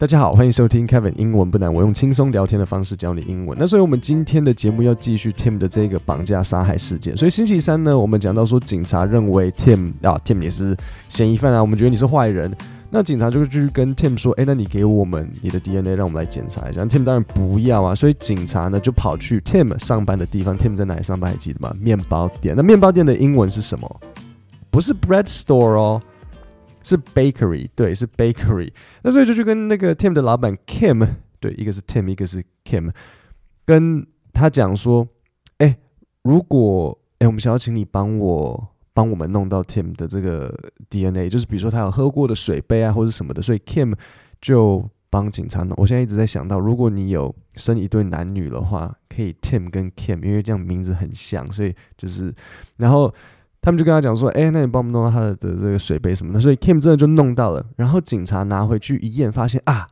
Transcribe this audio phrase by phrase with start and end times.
[0.00, 3.54] 大家好，欢迎收听 Kevin 英文不难，我用轻松聊天的方式教你英文。
[3.60, 7.14] 那所以我们今天的节目要继续 Tim 的这个绑架杀害事件。
[7.14, 10.74] 所以星期三呢，我们讲到说警察认为 Tim 啊 Tim 也是
[11.10, 12.50] 嫌疑犯啊，我们觉得你是坏人。
[12.88, 16.82] 那警察就去跟 Tim 说，哎，那你给我们你的 DNA，让我们来检查一下。
[16.86, 20.56] Tim 当然不要啊，所以警察呢就跑去 Tim 上班的地方。
[20.56, 21.30] Tim 在哪里上班？
[21.30, 21.76] 还记得吗？
[21.78, 22.54] 面包店。
[22.56, 24.00] 那面包店的英文是什么？
[24.70, 26.02] 不是 bread store 哦。
[26.82, 28.72] 是 bakery，对，是 bakery。
[29.02, 31.06] 那所以就去跟那个 Tim 的老板 Kim，
[31.38, 32.90] 对，一个是 Tim，一个是 Kim，
[33.64, 35.06] 跟他讲说，
[35.58, 35.76] 哎，
[36.22, 40.54] 如果哎，我们想要请你帮我帮我们弄到 Tim 的这个
[40.88, 43.94] DNA，就是比如说他有喝过的水杯啊，或者什么的，所以 Kim
[44.40, 45.74] 就帮警察弄。
[45.76, 52.34] 我现在一直在想到，如果你有生一对男女的话，可以 Tim 跟 Kim，因为这样名字很像，所以就是，
[52.78, 53.12] 然后。
[53.62, 57.64] 他们就跟他讲说：“哎，那你帮我们弄到他的这个水杯什么的。”所以 Kim 真的就弄到了。
[57.76, 59.86] 然后警察拿回去一验，发现啊，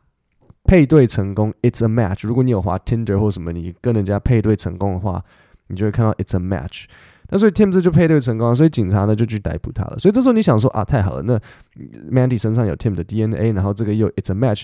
[0.64, 2.26] 配对成功，It's a match。
[2.26, 5.22] 如果你有滑 Tinder 或什么，你跟人家配对成功的话，
[5.66, 6.84] 你就会看到 It's a match。
[7.30, 8.54] 那所以 Tim 这就配对成功了。
[8.54, 9.98] 所以警察呢就去逮捕他了。
[9.98, 11.38] 所以这时候你想说啊，太好了，那
[12.10, 14.62] Mandy 身上有 Tim 的 DNA，然后这个又 It's a match，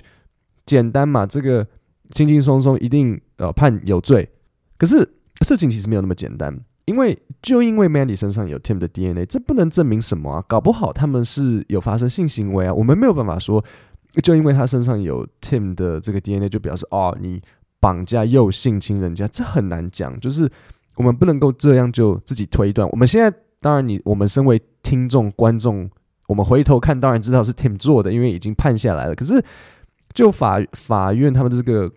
[0.64, 1.66] 简单嘛，这个
[2.11, 4.30] 轻轻松松一定呃判有罪。
[4.78, 5.06] 可是
[5.42, 6.58] 事情其实没有那么简单。
[6.86, 10.44] 因为就因为 Mandy 身上有 Tim 的 DNA，这不能证明什么啊？
[10.46, 12.74] 搞不好他们是有发生性行为啊！
[12.74, 13.64] 我们没有办法说，
[14.22, 17.40] 就因为他身上有 Tim 的这个 DNA，就表示哦，你
[17.80, 20.18] 绑架又性侵人家，这很难讲。
[20.20, 20.50] 就是
[20.96, 22.88] 我们不能够这样就自己推断。
[22.90, 25.90] 我们现在当然，你我们身为听众观众，
[26.27, 29.14] 我们回头看当然知道是 Tim 做的，因为已经判下来了。
[29.14, 29.42] 可是
[30.12, 31.90] 就法法院他们的这个。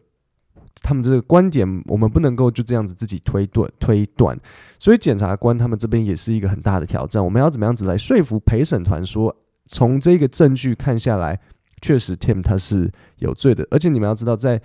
[0.82, 4.38] 他们这个观点，我们不能够就这样子自己推断推断，
[4.80, 7.24] 所以检察官他们这边也是一个很大的挑战。
[7.24, 11.40] 我们要怎么样子来说服陪审团说，从这个证据看下来，
[11.82, 13.68] 确实 Tim 他是有罪的。
[13.72, 14.62] 而且你们要知道，在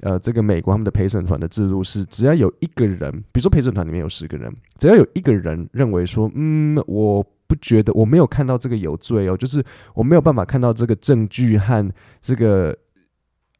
[0.00, 9.62] 呃这个美国他们的陪审团的制度是，只要有一个人，比如说陪审团里面有十个人，只要有一个人认为说，嗯，我不觉得我没有看到这个有罪哦，就是
[9.94, 12.76] 我没有办法看到这个证据和这个。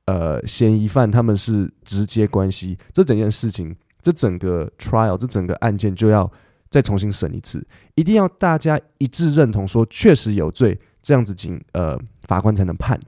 [0.06, 6.30] 呃，嫌疑犯他们是直接关系，这整件事情，这整个 trial，这整个案件就要
[6.70, 13.00] 再重新审一次，一定要大家一致认同说确实有罪，这样子警呃法官才能判。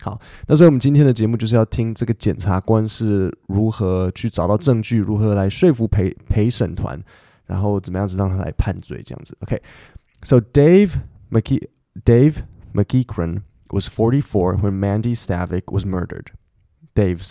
[0.00, 6.98] 好，那所以我们今天的节目就是要听这个检察官是如何去找到证据，如何来说服陪陪审团，
[7.44, 9.36] 然后怎么样子让他来判罪这样子。
[9.42, 10.94] OK，so Dave
[11.30, 12.36] McKee，Dave
[12.72, 13.42] McKeekran。
[13.71, 16.31] was 44 when Mandy Stavik was murdered.
[16.95, 17.21] Dave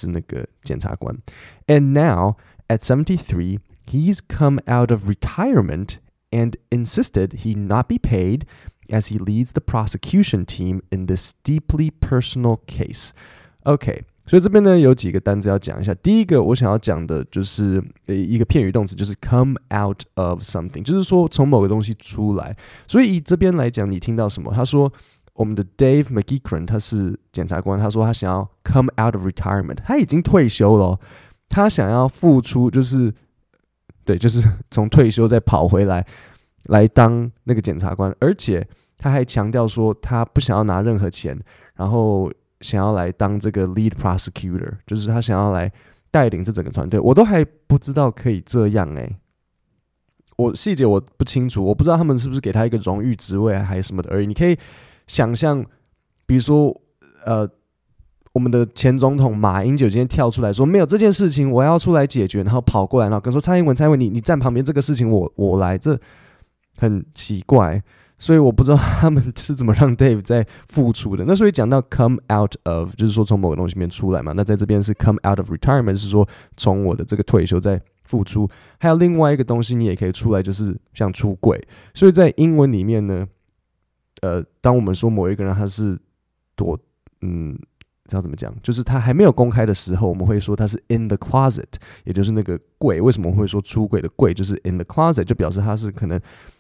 [1.67, 2.37] And now,
[2.69, 5.99] at 73, he's come out of retirement
[6.31, 8.47] and insisted he not be paid
[8.91, 13.11] as he leads the prosecution team in this deeply personal case.
[13.65, 15.93] OK，所以这边呢有几个单词要讲一下。
[15.95, 22.57] 第一个我想要讲的就是一个片语动词，就是 come out of something，就是说从某个东西出来。
[22.87, 24.53] 所以以这边来讲，你听到什么？
[24.55, 24.93] 他说
[25.42, 31.00] 我们的 Dave McGeekran 他是检察官，他说他想要 come out of retirement，他已经退休了，
[31.50, 33.12] 他想要付出，就是
[34.06, 36.06] 对，就是 从退休再跑回来
[36.66, 38.64] 来当那个检察官，而且
[39.00, 41.36] 他还强调说他不想要拿任何钱，
[41.74, 45.72] 然后想要来当这个 lead prosecutor，就是他想要来
[46.12, 49.18] 带领这整个团队，我都还不知道可以这样诶。
[50.38, 54.56] 我细节我不清楚，我不知道他们是不是给他一个荣誉职位还是什么的而已，你可以。
[55.12, 55.62] 想象，
[56.26, 56.74] 比如说，
[57.26, 57.46] 呃，
[58.32, 66.00] 我们的前总统马英九今天跳出来说，没有这件事情，我要出来解决，然后跑过来，然后跟说蔡英文，蔡英文，你你站旁边，这个事情我我来，这
[66.78, 67.84] 很奇怪，
[68.18, 71.26] 所以我不知道他们是怎么让 Dave 在付出的。
[71.28, 74.32] 那所以讲到 come out of，就是说从某个东西里面出来嘛。
[74.32, 78.50] 那在这边是 come out of retirement，是说从我的这个退休在付出。
[78.80, 81.62] 还有另外一个东西，你也可以出来，就是像出轨。
[81.94, 83.28] 所以在英文里面呢。
[84.22, 85.98] 呃，当我们说某一个人他是
[86.56, 86.78] 躲，
[87.22, 87.58] 嗯，
[88.06, 88.54] 知道怎么讲？
[88.62, 91.66] 就是他还没有公开的时候，我们会说他是 in the closet，
[92.04, 93.02] 也就是那个柜。
[93.02, 94.34] 为什么会说出轨的柜？
[94.34, 96.20] 就是 in the closet，就表示他是可能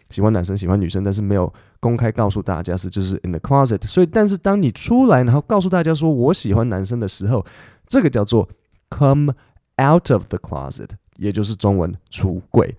[0.09, 3.86] 喜欢男生、喜欢女生，但是没有公开告诉大家是就是 in the closet。
[3.86, 7.45] 所以，但是当你出来，然后告诉大家说我喜欢男生的时候，
[7.86, 8.50] 这个叫做
[8.89, 9.33] come
[9.80, 12.75] out of the closet，也就是中文出柜。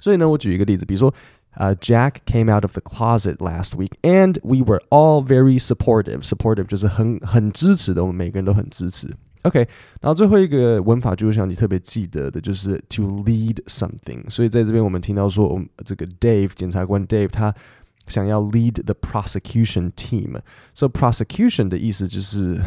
[0.00, 1.14] 所以呢，我举一个例子，比如说。
[1.57, 6.23] Uh, Jack came out of the closet last week, and we were all very supportive.
[6.23, 9.13] Supportive 就是很很支持的，我们每个人都很支持。
[9.41, 9.67] OK，
[10.01, 14.29] 然后最后一个文法就是想你特别记得的，就是 to lead something。
[14.29, 17.53] 所以在这边我们听到说，我们这个 Dave 检察官 Dave 他
[18.07, 22.61] 想要 lead the prosecution team。So prosecution 的意思就是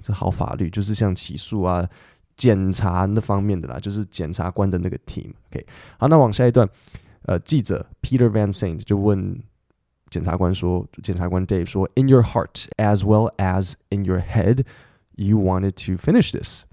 [0.00, 1.86] 这好法律，就是像起诉啊、
[2.36, 5.66] 检察那方面的啦，就是检察官的那个 team。OK，
[5.98, 6.68] 好，那往下一段，
[7.25, 9.41] 呃，记者 Peter Van Sant 就问
[10.09, 14.63] 检察官说，检察官 Dave 说，In your heart as well as in your head,
[15.15, 16.63] you wanted to finish this。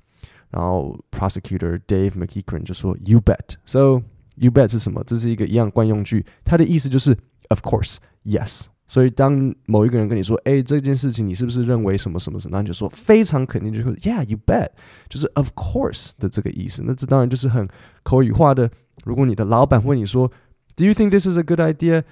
[0.50, 3.54] 然后 prosecutor Dave McEachran 就说，You bet。
[3.64, 4.02] So
[4.34, 5.04] you bet 是什么？
[5.04, 7.16] 这是一个一样惯用句，它的意思就是
[7.48, 8.66] Of course, yes。
[8.86, 14.70] 所以当某一个人跟你说，哎，这件事情你是不是认为什么什么什么，然后你就说非常肯定，就是 Yeah, you bet，
[15.08, 16.82] 就是 Of course 的这个意思。
[16.84, 17.68] 那这当然就是很
[18.02, 18.68] 口语化的
[19.03, 20.31] 如果你的老板问你说，
[20.75, 22.03] Do you think this is a good idea？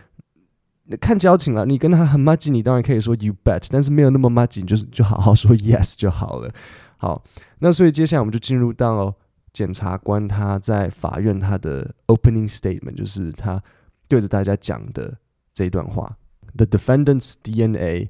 [1.00, 6.52] 看交情了，你跟他很默契，你当然可以说 You bet，但是没有那么默契，就是就好好说 Yes 就好了。
[6.98, 7.24] 好，
[7.60, 9.16] 那所以接下来我们就进入到
[9.54, 13.62] 检察官他在法院他的 opening statement，就是他
[14.08, 15.18] 对着大家讲的
[15.54, 16.18] 这一段话。
[16.56, 18.10] The defendant's DNA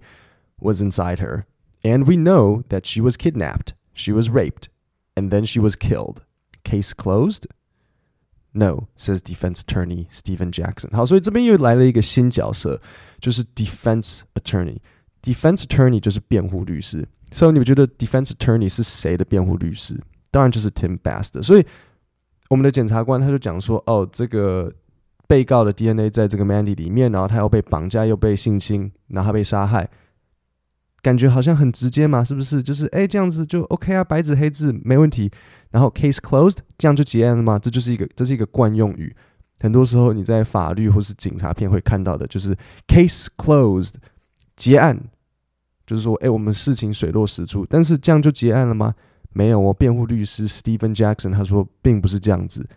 [0.58, 1.44] was inside her,
[1.82, 4.66] and we know that she was kidnapped, she was raped,
[5.16, 6.18] and then she was killed.
[6.64, 7.46] Case closed?
[8.53, 10.91] No, says defense attorney Stephen Jackson.
[10.93, 12.81] 好，所以这边又来了一个新角色，
[13.21, 14.79] 就是 defense attorney。
[15.23, 17.07] defense attorney 就是辩护律师。
[17.31, 20.01] 所以你们觉得 defense attorney 是谁的辩护律师？
[20.31, 21.43] 当然就是 Tim Bass。
[21.43, 21.67] 所以
[22.49, 24.73] 我们的检察官他就讲说，哦，这个
[25.27, 29.89] 被告的 DNA 在这个 Mandy 里面，然后他又被绑架，又被性侵，然后被杀害，
[31.03, 32.63] 感觉好像很直接嘛，是不是？
[32.63, 35.31] 就是哎，这样子就 OK 啊，白纸黑字没问题。
[35.72, 37.58] 然后 case closed，这样就结案了吗？
[37.58, 39.16] 这就是一个，这是一个惯用语。
[39.60, 42.56] 很多时候你在法律或是警察片会看到的，就是
[42.88, 43.94] case closed，
[44.56, 45.10] 结案，
[45.86, 47.66] 就是说，哎，我们事情水落石出。
[47.70, 48.94] 但是这样就结案了吗？
[49.32, 52.68] 没有，我辩护律师 Stephen Jackson 他说并不是这样子。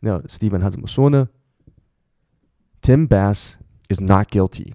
[0.00, 1.28] 那 Stephen 他怎么说呢？
[2.80, 3.54] Tim Bass
[3.88, 4.74] is not guilty.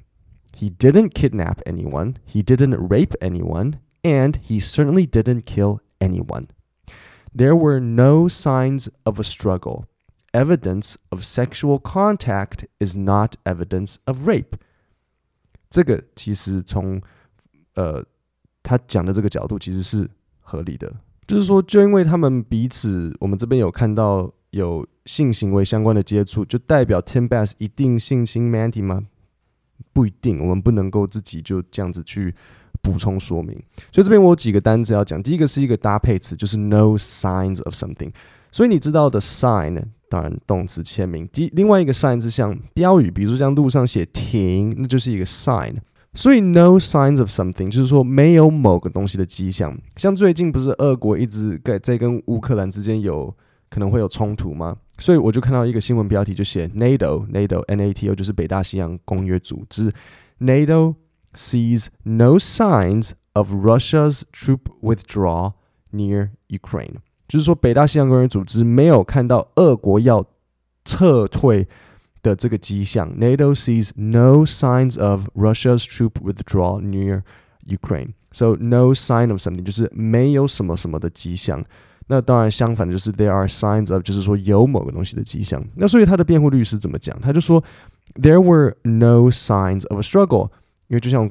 [0.53, 6.47] He didn't kidnap anyone, he didn't rape anyone, and he certainly didn't kill anyone.
[7.36, 9.84] There were no signs of a struggle.
[10.32, 14.56] Evidence of sexual contact is not evidence of rape.
[15.68, 17.02] 这个其实从
[17.74, 18.04] 呃
[18.62, 20.08] 他讲的这个角度其实是
[20.40, 20.94] 合理的，
[21.26, 29.06] 就是说，就因为他们彼此，我们这边有看到有性行为相关的接触，就代表 Tim Bass 一定性侵 Mandy 吗？
[29.92, 32.34] 不一定，我们不能够自己就这样子去
[32.86, 33.52] 补充说明。
[33.90, 38.10] 所以这边我有几个单词要讲，第一个是一个搭配词，就是 no signs of something。
[38.52, 41.28] 所以你知道的 sign，当然动词签名。
[41.32, 45.74] 第另外一个 sign 是像标语，比如说像路上写停，那就是一个 sign。
[46.14, 49.76] 所以 no signs of something 就是说没有某个东西的迹象。
[49.96, 53.34] 像最近不是俄国一直在在跟乌克兰之间有
[53.68, 54.76] 可能会有冲突吗？
[54.98, 59.92] 所以我就看到一个新闻标题，就写 NATO NATO NATO 就是北大西洋公约组织
[60.38, 60.94] ，NATO
[61.35, 65.53] sees no signs of Russia's troop withdrawal
[65.91, 66.95] near Ukraine，
[67.27, 70.25] 就是说北大西洋公约组织没有看到俄国要
[70.83, 71.67] 撤退
[72.21, 73.17] 的这个迹象。
[73.17, 77.23] NATO sees no signs of Russia's troop withdrawal near
[77.65, 81.63] Ukraine。So no sign of something 就是没有什么什么的迹象。
[82.07, 85.63] 那当然，相反的就是 there are signs of，就是说有某个东西的迹象。
[85.75, 87.17] 那所以他的辩护律师怎么讲？
[87.21, 87.63] 他就说
[88.15, 90.49] there were no signs of a struggle，
[90.88, 91.30] 因为就像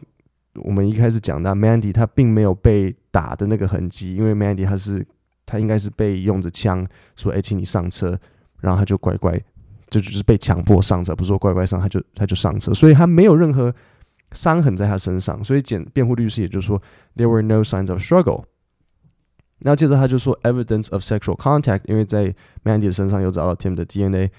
[0.55, 5.05] 我们一开始讲的，Mandy 他并没有被打的那个痕迹，因为 Mandy 他是
[5.45, 6.85] 他应该是被用着枪
[7.15, 8.17] 说，哎，请你上车，
[8.61, 9.37] 然后他就乖乖，
[9.89, 13.73] 就就是被强迫上车，不是说乖乖上，他就他就上车，所以他没有任何
[14.31, 16.81] 伤痕在他身上，所以检辩护律师也就是说
[17.15, 18.45] there were no signs of struggle。
[19.59, 22.33] 那接着他就说 evidence of sexual contact，因为在
[22.63, 24.31] Mandy 的身上有找到 Tim 的 DNA，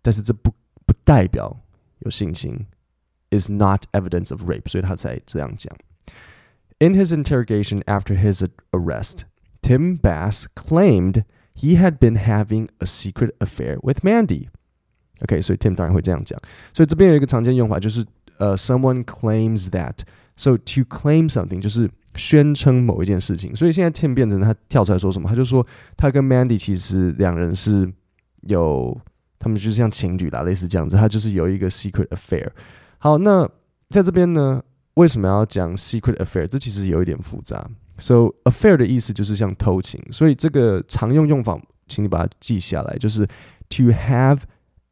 [0.00, 0.50] 但是这不
[0.86, 1.56] 不代表
[2.00, 2.66] 有性侵。
[3.31, 5.75] ，is not evidence of rape，所以他才这样讲。
[6.79, 9.21] In his interrogation after his arrest,
[9.61, 11.23] Tim Bass claimed
[11.55, 14.49] he had been having a secret affair with Mandy.
[15.21, 16.39] OK，所以 Tim 当然会这样讲。
[16.73, 18.05] 所以这边有一个常见用法，就是
[18.37, 25.27] 呃，someone claims that。So to claim something 就是宣称某一件事情，所以现在 Tim 变成他跳出来说什么？
[25.27, 25.65] 他就说
[25.97, 27.91] 他跟 Mandy 其实两人是
[28.41, 28.95] 有，
[29.39, 30.95] 他们就是像情侣啦，类似这样子。
[30.95, 32.47] 他就是有一个 secret affair。
[33.01, 33.49] 好，那
[33.89, 34.61] 在这边呢，
[34.95, 36.47] 为什么要讲 secret affair？
[36.47, 37.69] 这其实有一点复杂。
[37.97, 43.25] So affair 的意思就是像偷情，所以这个常用用法，请你把它记下来，就是
[43.69, 44.39] to have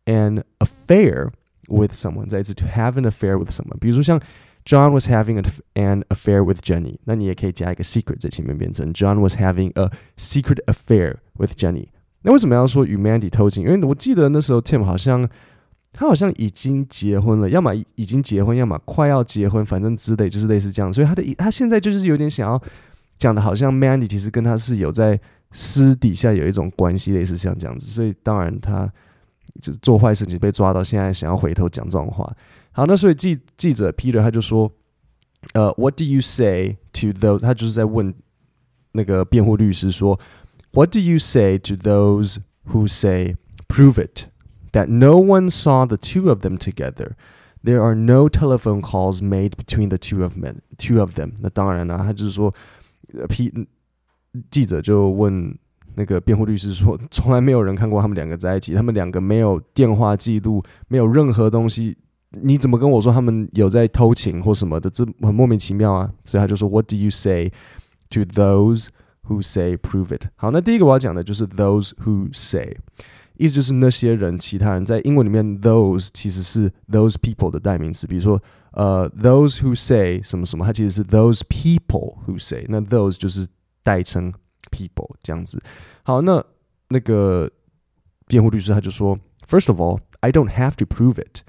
[0.06, 1.30] an affair
[1.68, 2.28] with someone。
[2.28, 3.78] 再一次，to have an affair with someone。
[3.80, 4.20] 比如说像
[4.66, 10.64] John was having an, an affair with Jenny，那你也可以加一个 secret 在前面，变成 John was having a secret
[10.66, 11.90] affair with Jenny。
[12.24, 13.64] 那为什么要说与 Mandy 偷情？
[13.64, 15.30] 因为我记得那时候 Tim 好像
[15.93, 20.93] 他好像已经结婚了，要么已经结婚，要么快要结婚，反正之类就是类似这样。
[20.93, 22.63] 所以他的他现在就是有点想要
[23.19, 25.21] 讲的，好像 Mandy 其实跟他是有在
[25.51, 27.87] 私底下有一种关系，类似像这样子。
[27.87, 28.91] 所以当然他
[29.61, 32.33] 就是做坏事情被抓到，现在想要回头讲这种话。
[32.73, 34.71] 好，那所以记记者 Peter 他就说，
[35.55, 37.41] 呃，What do you say to those？
[37.41, 38.15] 他就是在问
[38.93, 40.19] 那个辩护律师说
[40.73, 42.37] ，What do you say to those
[42.73, 44.30] who say prove it
[44.72, 47.16] that no one saw the two of them together?
[47.64, 51.34] There are no telephone calls made between the two of men, two of them。
[51.40, 52.54] 那当然了，他就是说，
[53.28, 53.52] P
[54.52, 55.58] 记者就问
[55.96, 61.98] 那个辩护律师说，从来没有人看过他们两个在一起，他们两个没有电话记录，没有任何东西。
[62.32, 64.90] 你怎么跟我说他们有在偷情或什么的？
[64.90, 66.12] 这很莫名其妙啊！
[66.26, 67.50] 所以他就说，What do you say
[68.10, 68.90] to those
[69.28, 70.26] who say prove it？
[70.36, 72.76] 好，那第一个我要讲的就是 those who say，
[73.40, 74.86] 意思就是那些人、其他人。
[74.86, 78.08] 在英文里面，those 其实是 those people 的代名词。
[78.08, 82.66] 比如说，呃，those who say 什么什么，它其实是 those people who say。
[82.70, 83.48] 那 those 就是
[83.84, 84.34] 代称
[84.72, 85.62] people 这样子。
[86.04, 86.44] 好，那
[86.90, 87.52] 那个
[88.28, 91.42] 辩护律师他就说，First of all, I don't have to prove it.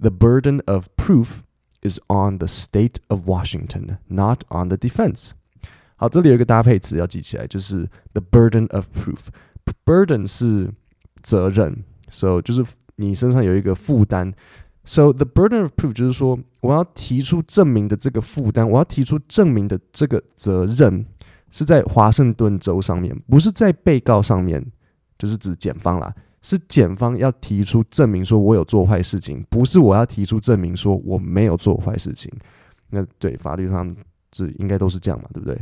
[0.00, 1.42] The burden of proof
[1.82, 5.30] is on the state of Washington, not on the defense.
[5.96, 10.70] 好，这里有一个搭配词要记起来，就是 the burden of proof。burden 是
[11.21, 14.33] 责任，so 就是你身上有一个负担。
[14.85, 21.05] So the burden of proof 就是说，我要提出证明的这个负担，我要提出证明的这个责任
[21.51, 24.65] 是在华盛顿州上面，不是在被告上面，
[25.17, 26.13] 就是指检方啦。
[26.41, 32.31] 是检方要提出证明说我有做坏事情，不是我要提出证明说我没有做坏事情。
[32.89, 33.95] 那对法律上
[34.31, 35.61] 这应该都是这样嘛，对不对？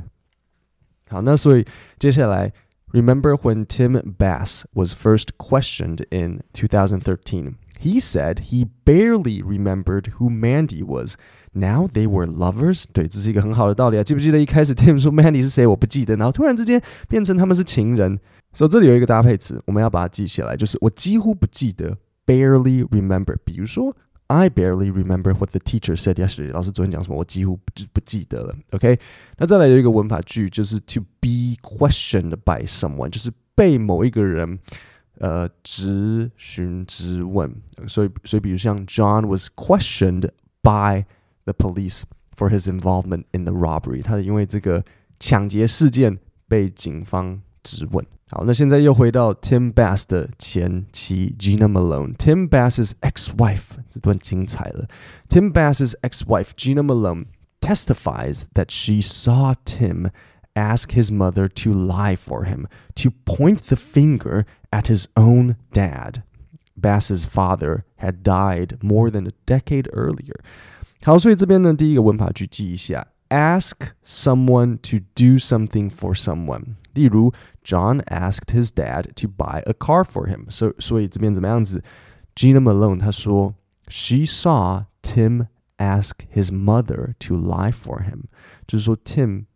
[1.09, 1.65] 好，那所以
[1.97, 2.53] 接下来
[2.92, 7.56] ，Remember when Tim Bass was first questioned in 2013?
[7.80, 11.16] He said he barely remembered who Mandy was.
[11.52, 12.84] Now they were lovers.
[12.92, 14.04] 对，这是一个很好的道理啊！
[14.04, 15.66] 记不记得一开始 Tim 说 Mandy 是谁？
[15.66, 18.20] 我不记得，然后突然之间变成他们是情人。
[18.54, 23.36] 所以这里有一个搭配词，我们要把它记起来，就是我几乎不记得，barely remember。
[23.44, 23.96] 比如说
[24.28, 26.52] ，I barely remember what the teacher said yesterday。
[26.52, 28.54] 老师昨天讲什么，我几乎不不记得了。
[28.70, 28.98] OK，
[29.38, 34.58] 那再来有一个文法句，就是 to be questioned by someone，就是被某一个人
[35.18, 37.54] 呃质询质问。
[37.86, 40.30] 所以，所以比如像 John was questioned
[40.62, 41.04] by
[41.44, 42.02] the police
[42.36, 44.84] for his involvement in the robbery，他因为这个
[45.20, 48.04] 抢劫事件被警方质问。
[48.30, 54.88] 好，那现在又回到 Tim Bass 的前妻 Gina Malone。Tim Bass's ex-wife 这段精彩了。
[55.28, 57.26] Tim Bass's ex-wife Gina Malone
[57.60, 60.10] testifies that she saw Tim
[60.54, 66.22] ask his mother to lie for him, to point the finger at his own dad.
[66.74, 70.36] Bass's father had died more than a decade earlier.
[71.04, 73.74] 好，所以这边呢，第一个文法句记一下：ask
[74.04, 76.76] someone to do something for someone。
[76.94, 77.32] 例如
[77.66, 80.50] ，John asked his dad to buy a car for him。
[80.50, 81.82] 所所以这边怎么样子？
[82.34, 83.54] Gina Malone 她说，
[83.88, 85.48] She saw Tim
[85.78, 88.24] ask his mother to lie for him，
[88.66, 89.46] 就是说 Tim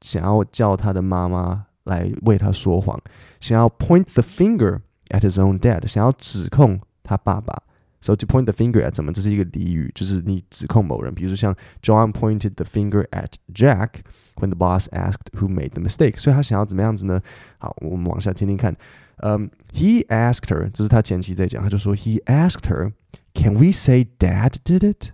[0.00, 3.00] 想要叫他的妈妈来为他说谎，
[3.40, 7.62] 想要 point the finger at his own dad，想要指控他爸爸。
[8.04, 9.12] So to point the finger at 怎么？
[9.12, 11.14] 这是一个俚语，就是你指控某人。
[11.14, 14.00] 比如说像 John pointed the finger at Jack
[14.36, 16.16] when the boss asked who made the mistake。
[16.16, 17.20] 所以他想要怎么样子呢？
[17.58, 18.74] 好，我们往下听听看。
[19.18, 22.92] 嗯、um,，He asked her，这是他前妻在讲，他就说 He asked her,
[23.34, 25.10] "Can we say Dad did it?"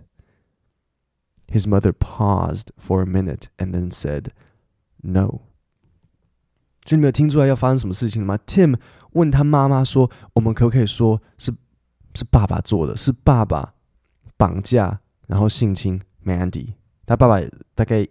[1.51, 4.27] His mother paused for a minute and then said,
[5.01, 5.41] "No."
[6.85, 8.39] 就你没有听出来要发生什么事情吗？
[8.47, 8.79] Tim
[9.11, 11.53] 问他妈妈说：“我们可不可以说是
[12.14, 13.74] 是爸爸做的，是爸爸
[14.36, 16.74] 绑架然后性侵 Mandy。
[17.06, 17.40] 他爸爸
[17.74, 18.06] 大概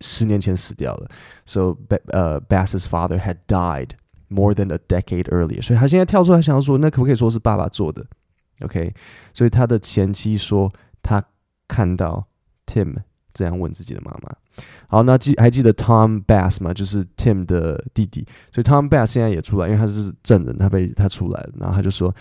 [0.00, 1.08] 十年前死掉了
[1.44, 1.76] ，so
[2.08, 3.90] 呃、Bass's father had died
[4.28, 5.60] more than a decade earlier。
[5.60, 8.06] 所以他现在跳出来想要说，那可不可以说是爸爸做的
[8.60, 8.94] ？OK，
[9.34, 10.72] 所以他的前妻说
[11.02, 11.22] 他
[11.66, 12.26] 看到
[12.66, 12.96] Tim
[13.34, 14.64] 这样问自己的妈妈。
[14.88, 16.72] 好，那记还记得 Tom Bass 吗？
[16.72, 18.26] 就是 Tim 的弟弟。
[18.52, 22.14] 所以 Tom Bass 现在也出来，因为他是证人，他被他出来了，然后他就说。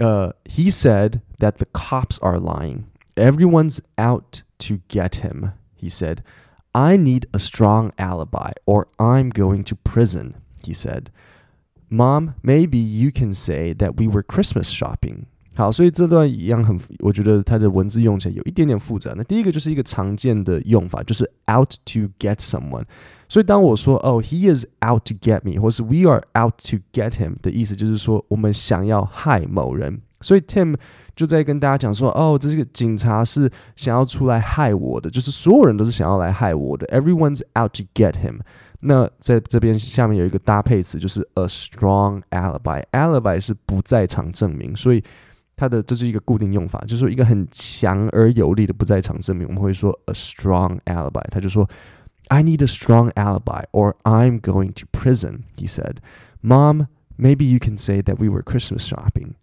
[0.00, 2.90] Uh, he said that the cops are lying.
[3.16, 6.22] Everyone's out to get him, he said.
[6.74, 11.10] I need a strong alibi or I'm going to prison, he said.
[11.88, 15.26] Mom, maybe you can say that we were Christmas shopping.
[15.56, 19.12] 好，所以这段一样很，我觉得它的文字用起来有一点点复杂。
[19.16, 22.84] 那第一个就是一个常见的用法，就是 out to get someone。
[23.28, 30.00] 所以当我说哦，he is out to get me，或是 we are out to get him 的意思，就是说我们想要害某人。
[30.22, 30.74] 所以 Tim
[31.14, 36.86] 就在跟大家讲说，哦，这个警察是想要出来害我的，就是所有人都是想要来害我的。
[36.86, 38.40] Everyone's out to get him。
[38.80, 42.82] 那在这边下面有一个搭配词，就是 a strong alibi。
[42.92, 45.04] alibi 是不在场证明，所以
[45.55, 51.23] 它的这是一个固定用法，就是说一个很强而有力的不在场证明，我们会说 a strong alibi。
[51.29, 51.69] 他就说，
[52.29, 55.41] I need a strong alibi, or I'm going to prison.
[55.57, 55.97] He said,
[56.41, 59.33] "Mom, maybe you can say that we were Christmas shopping."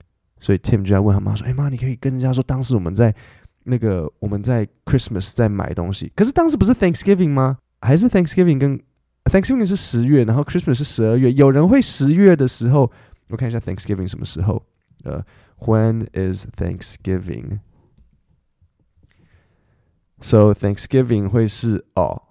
[0.41, 3.15] 所以 Tim 就在问他妈说：“哎妈，你可以跟人家说，当时我们在
[3.63, 7.59] 那个我们在 Christmas 在买东西，可是当时不是 Thanksgiving 吗？
[7.81, 8.81] 还是 Thanksgiving 跟
[9.27, 11.33] Thanksgiving 是十月，然后 Christmas 是十二月。
[11.35, 12.91] 有人会十月的时候，
[13.29, 14.61] 我看一下 Thanksgiving 什么时候？
[15.05, 15.25] 呃。”
[15.63, 17.59] When is Thanksgiving?
[20.21, 22.23] So Thanksgiving 会是哦，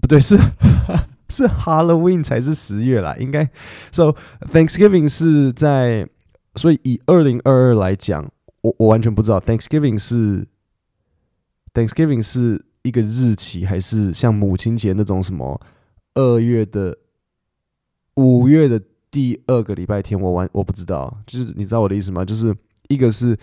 [0.00, 0.36] 不对，是
[1.28, 3.50] 是 Halloween 才是十月啦，应该。
[3.90, 6.08] So Thanksgiving 是在，
[6.54, 10.46] 所以以二零二二来讲，我我完全不知道 Thanksgiving 是
[11.74, 15.60] Thanksgiving 是一个日期，还是像母亲节那种什么
[16.14, 16.98] 二月的、
[18.14, 18.80] 五月的。
[19.15, 22.25] 第二个礼拜天，我完我不知道，就是你知道我的意思吗？
[22.25, 22.53] 就是
[22.89, 23.33] 一个是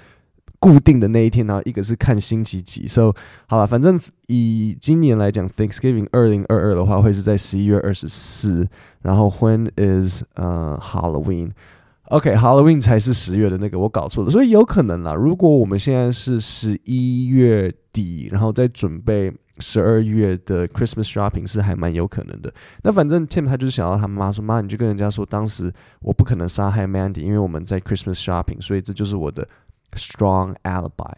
[0.59, 2.87] 固定的那一天，然后一个是看星期几。
[2.87, 3.15] So
[3.47, 8.69] 好了，反正以今年来讲，Thanksgiving 二零二二的话会是在十一月二十四。
[9.01, 14.31] 然后 When is 呃 Halloween？OK，Halloween 才是十月的那个，我搞错了。
[14.31, 19.33] 所以有可能啦，如果我们现在是十一月底，然后再准备。
[19.63, 22.53] 十二月的 Christmas shopping 是还蛮有可能的。
[22.83, 29.47] 那反正 Tim 他就是想要他妈说，妈你就跟人家说，当时我不可能杀害 Mandy，因为我们在 Christmas shopping，所以这就是我的
[29.93, 31.15] strong alibi。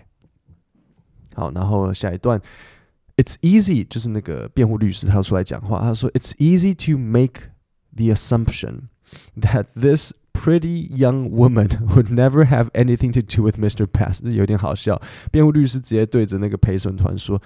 [1.34, 2.38] 好，然后下一段
[3.16, 7.48] ，It's easy 就是那个辩护律师他出来讲话，他说 It's easy to make
[7.96, 8.88] the assumption
[9.40, 13.86] that this pretty young woman would never have anything to do with Mr.
[13.86, 15.00] Bass，有点好笑。
[15.32, 17.40] 辩护律师直接对着那个陪审团说。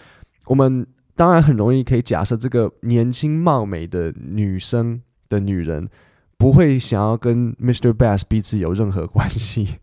[0.48, 5.88] 我们当然很容易可以假设，这个年轻貌美的女生的女人
[6.36, 7.92] 不会想要跟 Mr.
[7.92, 9.78] Bass 彼此有任何关系。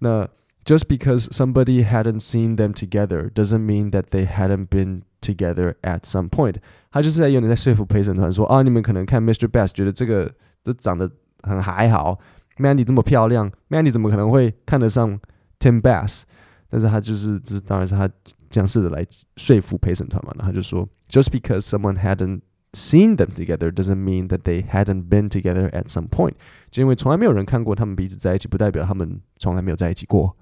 [0.00, 0.28] 那
[0.64, 6.00] just because somebody hadn't seen them together doesn't mean that they hadn't been together at
[6.02, 6.56] some point。
[6.90, 9.48] 他就是在有点在说服陪审团说啊，你们可能看 Mr.
[9.48, 10.30] Bass 觉得这个
[10.62, 11.10] 都长得
[11.42, 12.18] 很还好
[12.58, 15.18] ，Mandy 这么漂亮，Mandy 怎么可能会看得上
[15.58, 16.22] Tim Bass？
[16.70, 18.08] 但是他就是，这当然是他
[18.50, 19.04] 这样试着来
[19.36, 20.32] 说服陪审团嘛。
[20.36, 26.08] 然后他就说，Just because someone hadn't seen them together doesn't mean that they hadn't been together at some
[26.08, 26.34] point。
[26.70, 30.36] 就因为从来没有人看过他们彼此在一起，不代表他们从来没有在一起过。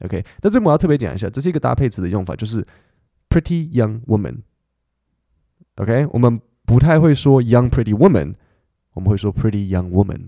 [0.00, 2.66] OK，那这边我要特别讲一下，这是一个搭配词的用法，就是
[3.28, 4.38] pretty young woman。
[5.76, 8.34] OK，我们不太会说 young pretty woman，
[8.94, 10.26] 我们会说 pretty young woman。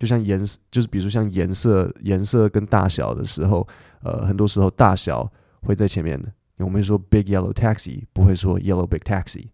[0.00, 3.66] 就像颜色，就是比如说像颜色、颜色跟大小的时候，
[4.02, 5.30] 呃，很多时候大小
[5.62, 6.32] 会在前面的。
[6.58, 9.48] 我们说 big yellow taxi，不会说 yellow big taxi，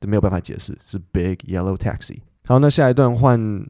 [0.00, 2.20] 这没有办法解释，是 big yellow taxi。
[2.46, 3.66] 好，那下一段换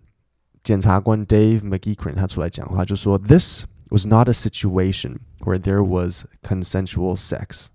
[0.63, 7.69] 检察官 Dave McEachran 他出来讲话，就说 This was not a situation where there was consensual sex.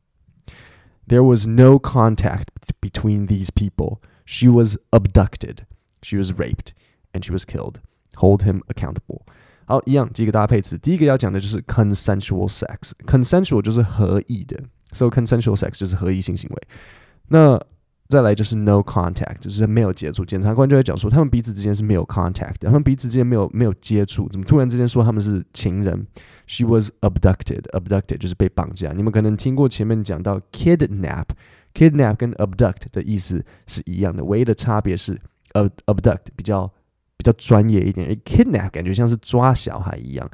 [1.07, 2.45] There was no contact
[2.79, 3.99] between these people.
[4.25, 5.65] She was abducted,
[6.01, 6.73] she was raped,
[7.11, 7.81] and she was killed.
[8.16, 9.22] Hold him accountable。
[9.66, 10.78] 好，一样几个搭配词。
[10.78, 12.92] 第一个要讲的就是 consensual sex。
[13.04, 14.56] consensual 就是合意的
[14.92, 16.62] ，so consensual sex 就是合意性行为。
[17.28, 17.60] 那
[18.08, 20.24] 再来就是 no contact，就是没有接触。
[20.24, 26.06] 检察官就在讲说，他们彼此之间是没有 contact，他们彼此之间没有没有接触，怎么突然之间说他们是情人
[26.46, 28.92] ？She was abducted，abducted 就是被绑架。
[28.92, 35.20] 你们可能听过前面讲到 kidnap，kidnap 跟 abduct 的意思是一样的，唯一的差别是
[35.54, 36.72] abduct 比较。
[37.17, 40.29] 比较专业一点，kidnap 感觉像是抓小孩一样。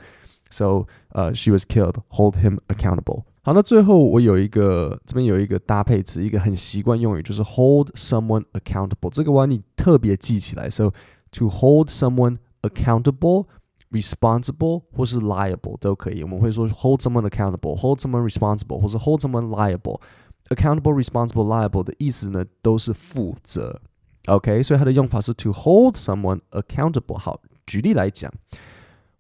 [0.50, 1.96] So，呃，she was killed.
[2.10, 3.24] Hold him accountable.
[3.42, 9.10] 好，那最后我有一个这边有一个搭配词，一个很习惯用语，就是 hold someone accountable。
[9.10, 10.70] 这个我要你特别记起来。
[10.70, 10.94] So
[11.34, 13.48] to hold someone accountable,
[13.92, 16.24] responsible 或是 liable 都可以。
[16.24, 23.82] 我们会说 hold someone accountable, hold someone responsible，或是 hold someone liable。accountable, responsible, liable 的意思呢，都是负责。
[24.28, 27.18] OK，所以它的用法是 to hold someone accountable。
[27.18, 28.32] 好，举例来讲，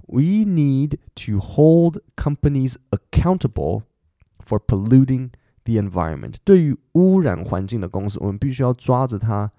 [0.08, 3.84] We need to hold companies accountable
[4.40, 5.32] for polluting
[5.64, 6.36] the environment。
[6.44, 9.52] 对于污染环境的公司，我们必须要抓着它，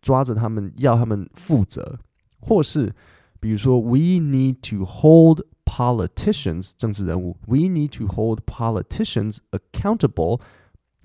[0.00, 1.98] 抓着他们，要他们负责。
[2.40, 2.94] 或是
[3.38, 10.40] 比如说，We need to hold politicians 政治人物，we need to hold politicians accountable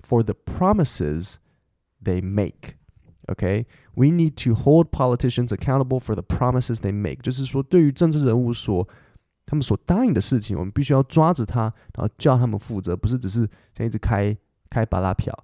[0.02, 1.36] for the promises
[2.02, 2.74] they make.
[3.30, 7.22] Okay, we need to hold politicians accountable for the promises they make.
[7.22, 8.88] 就是说，对于政治人物所
[9.44, 11.62] 他们所答应的事情，我们必须要抓着他，
[11.94, 14.36] 然后叫他们负责，不是只是像一直开
[14.70, 15.36] 开巴拉票。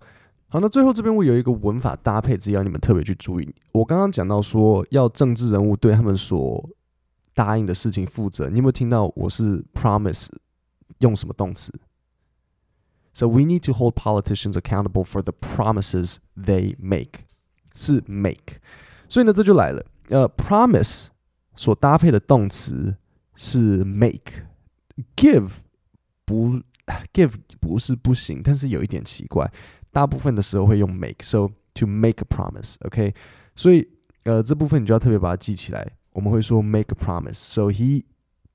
[0.49, 3.55] 好，那最后这边我有一个文法搭配，只要你们特别去注意。
[3.73, 6.69] 我刚刚讲到说，要政治人物对他们所
[7.35, 10.29] 答应的事情负责，你有没有听到我是 promise
[10.99, 11.73] 用什么动词？
[13.15, 17.25] So we need to hold politicians accountable for the promises they make，
[17.77, 18.61] 是 make。
[19.09, 21.09] 所以呢，这就来了，呃，promise
[21.55, 22.97] 所搭配的动词
[23.35, 25.51] 是 make，give
[26.25, 26.61] 不
[27.13, 29.51] give 不是不行，但是有一点奇怪。
[29.91, 33.15] 大部分的时候会用 make，so to make a promise，OK，、okay?
[33.55, 33.87] 所以
[34.25, 35.87] 呃这部分你就要特别把它记起来。
[36.13, 38.05] 我们会说 make a promise，so he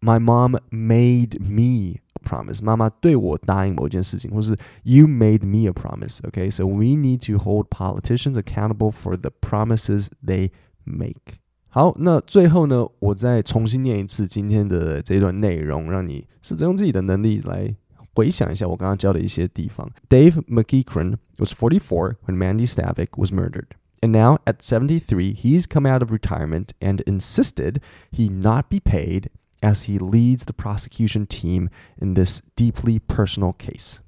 [0.01, 6.67] my mom made me a promise，妈妈对我答应某件事情，或是 you made me a promise，OK，so、okay?
[6.67, 10.51] we need to hold politicians accountable for the promises they
[10.83, 11.37] make。
[11.69, 17.75] 好，那最后呢，我再重新念一次今天的这段内容，让你试着用自己的能力来
[18.15, 19.87] 回想一下我刚刚教的一些地方。
[20.09, 23.67] Dave McEachran was 44 when Mandy Stavik was murdered.
[23.99, 29.29] And now, at 73, he's come out of retirement and insisted he not be paid
[29.61, 31.69] as he leads the prosecution team
[31.99, 34.01] in this deeply personal case.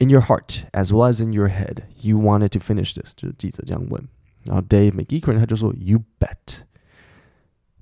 [0.00, 3.14] In your heart, as well as in your head, you wanted to finish this.
[3.14, 4.08] 就是记者这样问，
[4.44, 6.62] 然后 Dave McEachran 他就说，You bet.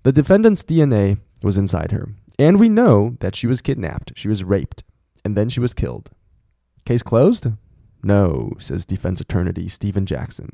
[0.02, 4.42] The defendant's DNA was inside her, and we know that she was kidnapped, she was
[4.42, 4.82] raped,
[5.24, 6.10] and then she was killed.
[6.84, 7.52] Case closed?
[8.02, 10.50] No, says defense attorney Stephen Jackson.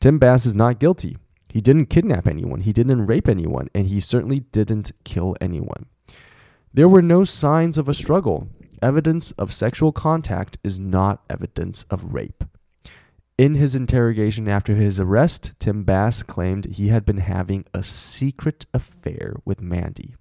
[0.00, 1.16] Tim Bass is not guilty.
[1.55, 5.85] he didn't kidnap anyone, he didn't rape anyone, and he certainly didn't kill anyone.
[6.73, 8.49] There were no signs of a struggle.
[8.81, 12.43] Evidence of sexual contact is not evidence of rape.
[13.37, 18.65] In his interrogation after his arrest, Tim Bass claimed he had been having a secret
[18.73, 20.13] affair with Mandy.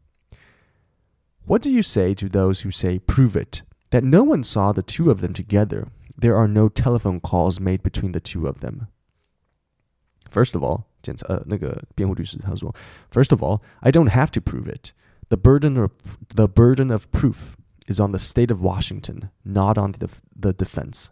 [1.46, 4.84] What do you say to those who say, prove it, that no one saw the
[4.84, 5.88] two of them together?
[6.16, 8.86] There are no telephone calls made between the two of them.
[10.30, 11.40] First of all, Uh,
[13.10, 14.92] first of all, I don't have to prove it.
[15.28, 15.90] The burden of
[16.34, 21.10] the burden of proof is on the state of Washington, not on the, the defense.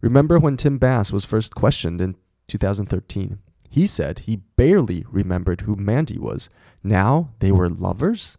[0.00, 2.16] Remember when Tim Bass was first questioned in
[2.48, 3.38] 2013?
[3.70, 6.48] He said he barely remembered who Mandy was.
[6.82, 8.36] Now they were lovers?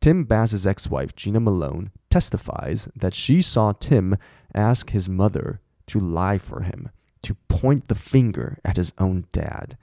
[0.00, 4.16] Tim Bass's ex wife, Gina Malone, testifies that she saw Tim
[4.54, 6.90] ask his mother to lie for him,
[7.24, 9.76] to point the finger at his own dad.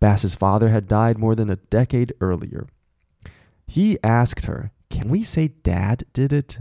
[0.00, 2.66] Bass's father had died more than a decade earlier.
[3.66, 6.58] He asked her, Can we say dad did it?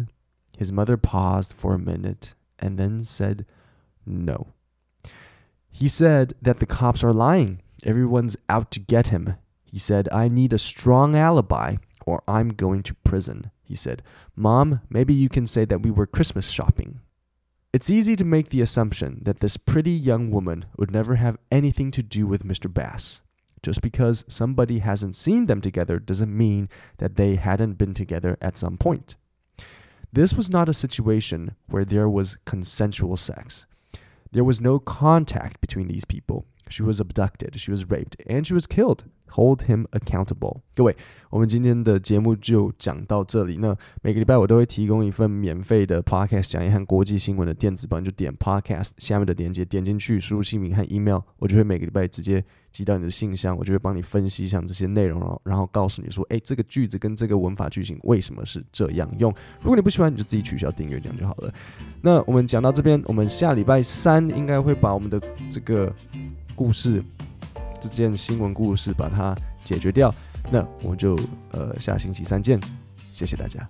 [0.58, 3.46] His mother paused for a minute and then said,
[4.06, 4.48] No.
[5.70, 7.62] He said that the cops are lying.
[7.84, 9.36] Everyone's out to get him.
[9.66, 13.52] He said, I need a strong alibi or I'm going to prison.
[13.64, 14.04] He said,
[14.36, 17.00] Mom, maybe you can say that we were Christmas shopping.
[17.74, 21.90] It's easy to make the assumption that this pretty young woman would never have anything
[21.90, 22.72] to do with Mr.
[22.72, 23.24] Bass.
[23.64, 28.58] Just because somebody hasn't seen them together doesn't mean that they hadn't been together at
[28.58, 29.16] some point.
[30.12, 33.66] This was not a situation where there was consensual sex.
[34.32, 36.46] There was no contact between these people.
[36.70, 39.00] She was abducted, she was raped, and she was killed.
[39.36, 40.62] Hold him accountable。
[40.76, 40.96] 各位，
[41.32, 43.58] 我们今天的节目就讲到这里。
[43.58, 59.34] 那每个礼拜我都会提供一份免费的 podcast 讲一和国际新闻的电子版，就点 podcast 下面的链接，点进去，输入姓名和 email，我就会每个礼拜直接寄到你的信箱，我就会帮你分析一下这些内容，然后然后告诉你说，哎，这个句子跟这个文法句型为什么是这样用。
[59.62, 61.52] 如果你不喜欢，你就自己取消订阅，这样就好了。
[62.04, 65.92] 那我们讲到这边，我们下礼拜三应该会把我们的这个
[66.56, 67.04] 故事。
[67.82, 69.36] 这件新闻故事把它
[69.66, 70.14] 解决掉，
[70.50, 71.20] 那我们就
[71.52, 72.58] 呃下星期三见，
[73.14, 73.68] 谢谢大家。